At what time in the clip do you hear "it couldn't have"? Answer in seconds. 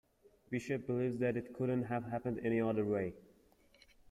1.37-2.05